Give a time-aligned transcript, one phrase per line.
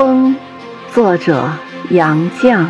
[0.00, 0.34] 风，
[0.94, 1.50] 作者
[1.90, 2.64] 杨绛。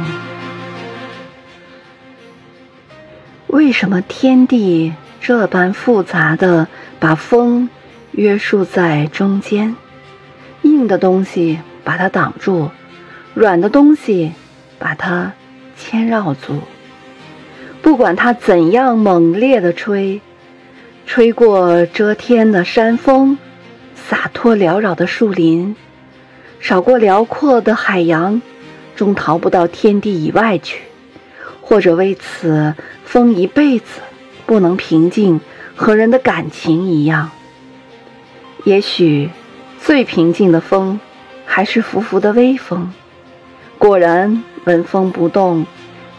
[3.46, 6.66] 为什么天地这般复杂的
[6.98, 7.70] 把风
[8.10, 9.76] 约束在中间？
[10.62, 12.72] 硬的东西把它挡住，
[13.34, 14.32] 软的东西
[14.80, 15.32] 把它
[15.76, 16.58] 牵绕住。
[17.80, 20.20] 不管它怎样猛烈的吹，
[21.06, 23.38] 吹过遮天的山峰，
[23.94, 25.76] 洒脱缭绕的树林。
[26.60, 28.40] 少过辽阔的海洋，
[28.94, 30.76] 终逃不到天地以外去；
[31.62, 32.74] 或者为此，
[33.04, 34.00] 风一辈子
[34.44, 35.40] 不能平静，
[35.74, 37.30] 和人的感情一样。
[38.64, 39.30] 也许
[39.82, 41.00] 最平静的风，
[41.46, 42.92] 还是浮浮的微风。
[43.78, 45.66] 果然，纹风不动，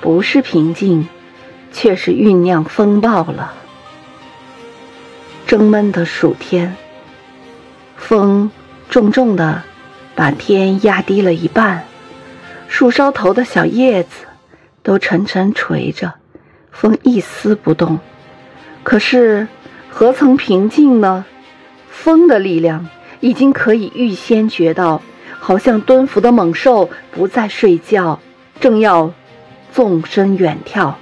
[0.02, 1.08] 不是平静，
[1.72, 3.54] 却是酝酿风暴了。
[5.46, 6.76] 蒸闷的暑天，
[7.96, 8.50] 风
[8.90, 9.62] 重重的。
[10.16, 11.84] 把天压低了一半，
[12.68, 14.26] 树梢头的小叶子
[14.84, 16.14] 都沉沉垂着，
[16.72, 18.00] 风一丝不动。
[18.84, 19.48] 可是
[19.90, 21.26] 何曾平静呢？
[21.90, 22.88] 风的力量
[23.20, 25.02] 已经可以预先觉到，
[25.40, 28.20] 好像蹲伏的猛兽不再睡觉，
[28.60, 29.14] 正要
[29.72, 30.98] 纵身远跳。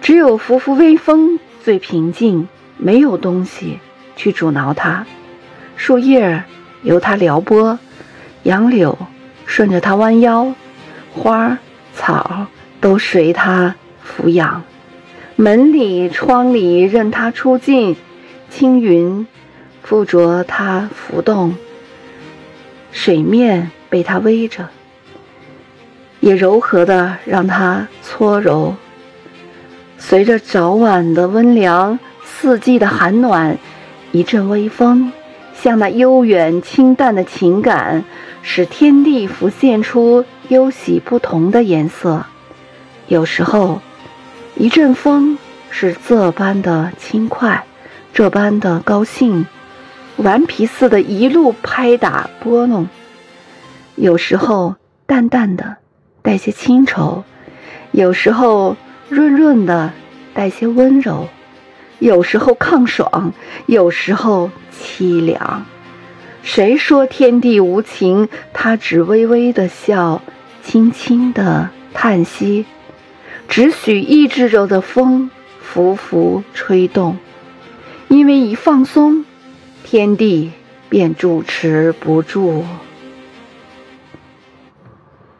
[0.00, 3.78] 只有拂拂微风最平静，没有东西
[4.16, 5.06] 去阻挠它，
[5.76, 6.44] 树叶
[6.84, 7.78] 由它撩拨。
[8.44, 8.96] 杨柳
[9.46, 10.54] 顺着它弯腰，
[11.12, 11.58] 花
[11.94, 12.46] 草
[12.80, 14.62] 都随它俯仰，
[15.34, 17.96] 门里窗里任它出进，
[18.50, 19.26] 青云
[19.82, 21.54] 附着它浮动，
[22.92, 24.68] 水面被它偎着，
[26.20, 28.74] 也柔和的让它搓揉。
[29.96, 33.56] 随着早晚的温凉，四季的寒暖，
[34.12, 35.10] 一阵微风，
[35.60, 38.04] 像那悠远清淡的情感。
[38.46, 42.26] 使天地浮现出忧喜不同的颜色。
[43.08, 43.80] 有时候，
[44.54, 45.38] 一阵风
[45.70, 47.64] 是这般的轻快，
[48.12, 49.46] 这般的高兴，
[50.18, 52.84] 顽皮似的，一路拍打拨弄；
[53.94, 54.74] 有时候
[55.06, 55.78] 淡淡的，
[56.20, 57.24] 带些清愁；
[57.92, 58.76] 有时候
[59.08, 59.94] 润润的，
[60.34, 61.28] 带些温柔；
[61.98, 63.32] 有时候抗爽，
[63.66, 65.64] 有时候凄凉。
[66.42, 68.28] 谁说天地无情？
[68.52, 70.20] 他只微微的笑，
[70.62, 72.66] 轻轻的叹息，
[73.48, 75.30] 只许抑制着的风
[75.62, 77.16] 拂拂吹动。
[78.08, 79.24] 因为一放松，
[79.82, 80.52] 天地
[80.88, 82.64] 便主持不住。